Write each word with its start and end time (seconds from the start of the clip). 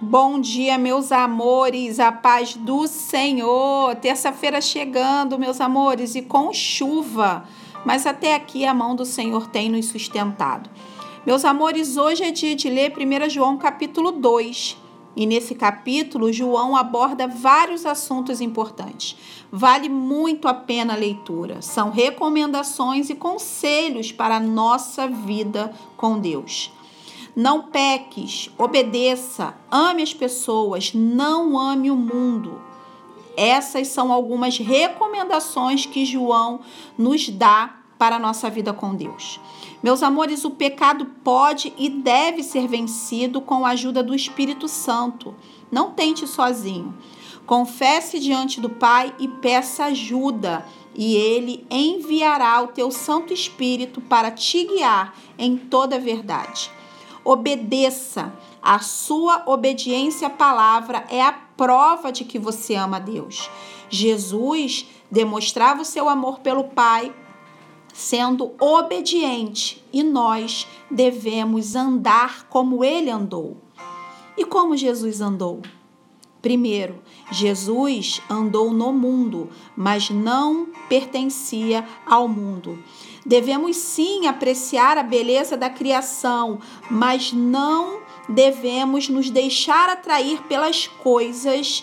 Bom 0.00 0.40
dia, 0.40 0.76
meus 0.76 1.12
amores, 1.12 2.00
a 2.00 2.10
paz 2.10 2.56
do 2.56 2.88
Senhor. 2.88 3.94
Terça-feira 3.94 4.60
chegando, 4.60 5.38
meus 5.38 5.60
amores, 5.60 6.16
e 6.16 6.22
com 6.22 6.52
chuva, 6.52 7.44
mas 7.84 8.04
até 8.04 8.34
aqui 8.34 8.66
a 8.66 8.74
mão 8.74 8.96
do 8.96 9.04
Senhor 9.04 9.46
tem 9.46 9.70
nos 9.70 9.86
sustentado. 9.86 10.68
Meus 11.24 11.44
amores, 11.44 11.96
hoje 11.96 12.24
é 12.24 12.32
dia 12.32 12.56
de 12.56 12.68
ler 12.68 12.92
1 12.92 13.30
João 13.30 13.56
capítulo 13.56 14.10
2. 14.10 14.76
E 15.16 15.26
nesse 15.26 15.54
capítulo, 15.54 16.32
João 16.32 16.76
aborda 16.76 17.28
vários 17.28 17.86
assuntos 17.86 18.40
importantes. 18.40 19.16
Vale 19.50 19.88
muito 19.88 20.48
a 20.48 20.54
pena 20.54 20.94
a 20.94 20.96
leitura. 20.96 21.62
São 21.62 21.90
recomendações 21.90 23.10
e 23.10 23.14
conselhos 23.14 24.10
para 24.10 24.36
a 24.36 24.40
nossa 24.40 25.06
vida 25.06 25.72
com 25.96 26.18
Deus. 26.18 26.72
Não 27.36 27.62
peques, 27.62 28.48
obedeça, 28.56 29.56
ame 29.68 30.04
as 30.04 30.14
pessoas, 30.14 30.94
não 30.94 31.58
ame 31.58 31.90
o 31.90 31.96
mundo. 31.96 32.62
Essas 33.36 33.88
são 33.88 34.12
algumas 34.12 34.56
recomendações 34.56 35.84
que 35.84 36.04
João 36.04 36.60
nos 36.96 37.28
dá 37.28 37.74
para 37.98 38.16
a 38.16 38.20
nossa 38.20 38.48
vida 38.48 38.72
com 38.72 38.94
Deus. 38.94 39.40
Meus 39.82 40.00
amores, 40.04 40.44
o 40.44 40.52
pecado 40.52 41.06
pode 41.24 41.72
e 41.76 41.88
deve 41.88 42.44
ser 42.44 42.68
vencido 42.68 43.40
com 43.40 43.66
a 43.66 43.70
ajuda 43.70 44.00
do 44.00 44.14
Espírito 44.14 44.68
Santo. 44.68 45.34
Não 45.72 45.90
tente 45.90 46.28
sozinho. 46.28 46.96
Confesse 47.44 48.20
diante 48.20 48.60
do 48.60 48.70
Pai 48.70 49.12
e 49.18 49.26
peça 49.26 49.86
ajuda, 49.86 50.64
e 50.94 51.16
ele 51.16 51.66
enviará 51.68 52.62
o 52.62 52.68
teu 52.68 52.92
Santo 52.92 53.32
Espírito 53.32 54.00
para 54.00 54.30
te 54.30 54.64
guiar 54.64 55.16
em 55.36 55.56
toda 55.56 55.96
a 55.96 55.98
verdade 55.98 56.70
obedeça. 57.24 58.32
A 58.62 58.78
sua 58.78 59.42
obediência 59.46 60.28
à 60.28 60.30
palavra 60.30 61.04
é 61.08 61.22
a 61.22 61.32
prova 61.32 62.12
de 62.12 62.24
que 62.24 62.38
você 62.38 62.74
ama 62.74 63.00
Deus. 63.00 63.50
Jesus 63.88 64.86
demonstrava 65.10 65.82
o 65.82 65.84
seu 65.84 66.08
amor 66.08 66.40
pelo 66.40 66.64
Pai 66.64 67.14
sendo 67.92 68.52
obediente 68.60 69.84
e 69.92 70.02
nós 70.02 70.66
devemos 70.90 71.76
andar 71.76 72.48
como 72.48 72.84
ele 72.84 73.08
andou. 73.08 73.56
E 74.36 74.44
como 74.44 74.76
Jesus 74.76 75.20
andou? 75.20 75.62
Primeiro, 76.44 76.96
Jesus 77.30 78.20
andou 78.28 78.70
no 78.70 78.92
mundo, 78.92 79.48
mas 79.74 80.10
não 80.10 80.68
pertencia 80.90 81.88
ao 82.04 82.28
mundo. 82.28 82.78
Devemos 83.24 83.78
sim 83.78 84.26
apreciar 84.26 84.98
a 84.98 85.02
beleza 85.02 85.56
da 85.56 85.70
criação, 85.70 86.58
mas 86.90 87.32
não 87.32 88.00
devemos 88.28 89.08
nos 89.08 89.30
deixar 89.30 89.88
atrair 89.88 90.42
pelas 90.42 90.86
coisas 90.86 91.82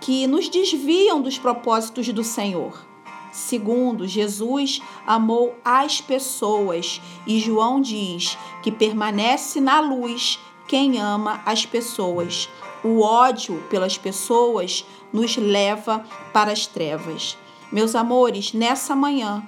que 0.00 0.28
nos 0.28 0.48
desviam 0.48 1.20
dos 1.20 1.36
propósitos 1.36 2.08
do 2.10 2.22
Senhor. 2.22 2.86
Segundo, 3.32 4.06
Jesus 4.06 4.80
amou 5.04 5.56
as 5.64 6.00
pessoas 6.00 7.00
e 7.26 7.40
João 7.40 7.80
diz 7.80 8.38
que 8.62 8.70
permanece 8.70 9.60
na 9.60 9.80
luz 9.80 10.38
quem 10.68 11.00
ama 11.00 11.40
as 11.44 11.66
pessoas. 11.66 12.48
O 12.84 13.00
ódio 13.00 13.60
pelas 13.68 13.98
pessoas 13.98 14.84
nos 15.12 15.36
leva 15.36 16.04
para 16.32 16.52
as 16.52 16.66
trevas. 16.66 17.36
Meus 17.72 17.96
amores, 17.96 18.52
nessa 18.52 18.94
manhã, 18.94 19.42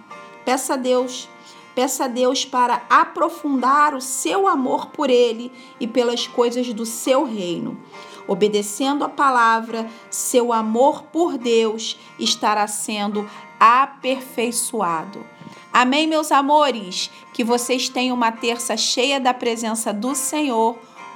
peça 0.45 0.75
a 0.75 0.77
Deus, 0.77 1.29
peça 1.75 2.07
a 2.07 2.09
Deus 2.09 2.45
para 2.45 2.83
aprofundar 2.91 3.95
o 3.95 4.01
seu 4.01 4.49
amor 4.49 4.87
por 4.87 5.09
Ele 5.09 5.53
e 5.79 5.87
pelas 5.87 6.27
coisas 6.27 6.73
do 6.73 6.85
seu 6.85 7.25
reino. 7.25 7.79
Obedecendo 8.27 9.05
a 9.05 9.09
palavra, 9.09 9.89
seu 10.11 10.53
amor 10.53 11.03
por 11.05 11.39
Deus 11.39 11.99
estará 12.19 12.67
sendo 12.67 13.29
aperfeiçoado. 13.59 15.25
Amém, 15.73 16.07
meus 16.07 16.33
amores? 16.33 17.11
Que 17.33 17.45
vocês 17.45 17.89
tenham 17.89 18.17
uma 18.17 18.33
terça 18.33 18.77
cheia 18.77 19.21
da 19.21 19.33
presença 19.33 19.93
do 19.93 20.15
Senhor 20.15 20.77